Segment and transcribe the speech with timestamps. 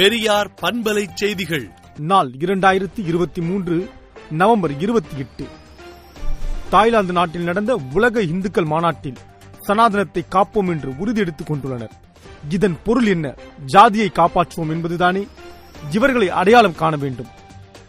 [0.00, 1.70] பெரியார் பண்பலை செய்திகள்.
[1.98, 3.90] நாள் இரண்டாயிரத்தி இருபத்தி மூன்று
[4.30, 5.46] நவம்பர் இருபத்தி எட்டு.
[6.70, 9.16] தாய்லாந்து நாட்டில் நடந்த உலக இந்துக்கள் மாநாட்டில்
[9.60, 11.90] சனாதனத்தை காப்போம் என்று உறுதி எடுத்துக் கொண்டுள்ளனர்.
[12.48, 13.34] இதன் பொருள் என்ன?
[13.66, 15.26] ஜாதியை காப்பாற்றுவோம் என்பதுதானே?
[15.90, 17.28] இவர்களை அடையாளம் காண வேண்டும்.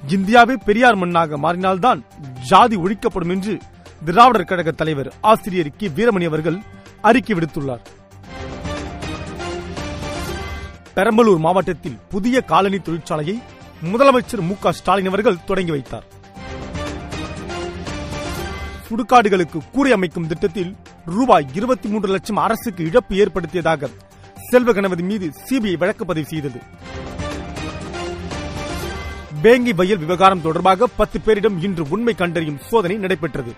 [0.08, 2.02] இந்தியாவே பெரியார் மண்ணாக மாறினால்தான்
[2.48, 3.58] ஜாதி ஒழிக்கப்படும் என்று
[4.06, 6.62] திராவிடர் கழக தலைவர் ஆசிரியர் கி வீரமணி அவர்கள்
[7.02, 7.86] அறிக்கை விடுத்துள்ளார்.
[10.96, 13.36] பெரம்பலூர் மாவட்டத்தில் புதிய காலனி தொழிற்சாலையை
[13.92, 16.06] முதலமைச்சர் மு ஸ்டாலின் அவர்கள் தொடங்கி வைத்தார்.
[18.86, 23.90] சுடுகாடுகளுக்கு கூரை அமைக்கும் திட்டத்தில் ரூபாய் இருபத்தி மூன்று லட்சம் அரசுக்கு இழப்பு ஏற்படுத்தியதாக
[24.50, 26.60] செல்வ கணபதி மீது சிபிஐ வழக்கு பதிவு செய்தது.
[29.42, 33.54] பேங்கி வயல் விவகாரம் தொடர்பாக பத்து பேரிடம் இன்று உண்மை கண்டறியும் சோதனை நடைபெற்றது.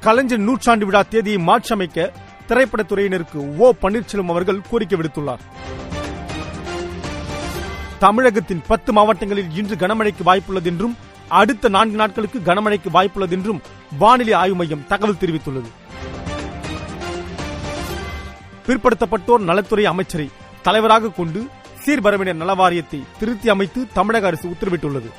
[0.00, 2.12] கலைஞர் நூற்றாண்டு விழா தேதியை மாற்றியமைக்க
[2.50, 5.44] திரைப்படத்துறையினருக்கு ஓ பன்னீர்செல்வம் அவர்கள் கோரிக்கை விடுத்துள்ளார்.
[7.98, 10.96] தமிழகத்தின் பத்து மாவட்டங்களில் இன்று கனமழைக்கு வாய்ப்புள்ளது என்றும்
[11.28, 13.60] அடுத்த நான்கு நாட்களுக்கு கனமழைக்கு வாய்ப்புள்ளது என்றும்
[13.98, 15.70] வானிலை ஆய்வு மையம் தகவல் தெரிவித்துள்ளது.
[18.66, 20.30] பிற்படுத்தப்பட்டோர் நலத்துறை அமைச்சரை
[20.62, 21.40] தலைவராக கொண்டு
[21.84, 25.10] சீர்பரவினர் நலவாரியத்தை திருத்தி அமைத்து தமிழக அரசு உத்தரவிட்டுள்ளது.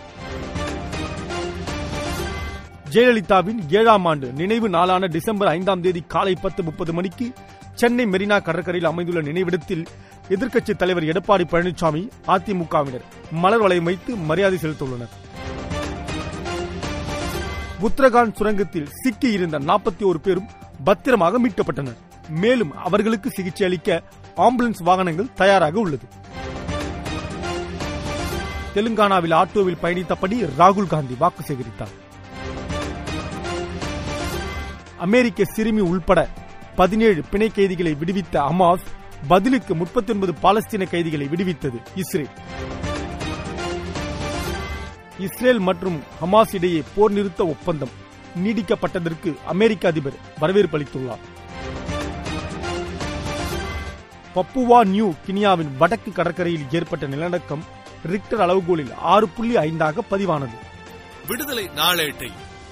[2.94, 7.34] ஜெயலலிதாவின் ஏழாம் ஆண்டு நினைவு நாளான டிசம்பர் ஐந்தாம் தேதி காலை பத்து முப்பது மணிக்கு
[7.74, 9.86] சென்னை மெரினா கடற்கரையில் அமைந்துள்ள நினைவிடத்தில்
[10.30, 15.14] எதிர்க்கட்சித் தலைவர் எடப்பாடி பழனிசாமி அதிமுகவினர் மலர் வளையம் வைத்து மரியாதை செலுத்தியுள்ளனர்.
[17.82, 20.50] உத்தரகாண்ட் சுரங்கத்தில் சிக்கி இருந்த நாற்பத்தி ஒரு பேரும்
[20.84, 21.98] பத்திரமாக மீட்கப்பட்டனர்.
[22.30, 24.04] மேலும் அவர்களுக்கு சிகிச்சை அளிக்க
[24.38, 26.08] ஆம்புலன்ஸ் வாகனங்கள் தயாராக உள்ளது.
[28.76, 31.98] தெலுங்கானாவில் ஆட்டோவில் பயணித்தபடி ராகுல் காந்தி வாக்கு சேகரித்தார்.
[35.06, 36.20] அமெரிக்க சிறுமி உள்பட
[36.80, 38.86] பதினேழு பிணை கைதிகளை விடுவித்த ஹமாஸ்
[39.32, 42.34] பதிலுக்கு முப்பத்தி ஒன்பது பாலஸ்தீன கைதிகளை விடுவித்தது இஸ்ரேல்.
[45.28, 47.96] இஸ்ரேல் மற்றும் ஹமாஸ் இடையே போர் நிறுத்த ஒப்பந்தம்
[48.44, 51.26] நீடிக்கப்பட்டதற்கு அமெரிக்க அதிபர் வரவேற்பு அளித்துள்ளார்.
[54.36, 57.66] பப்புவா நியூ கினியாவின் வடக்கு கடற்கரையில் ஏற்பட்ட நிலநடுக்கம்
[58.14, 60.56] ரிக்டர் அளவுகோலில் ஆறு புள்ளி ஐந்தாக பதிவானது.
[61.32, 62.32] விடுதலை நாளேட்டை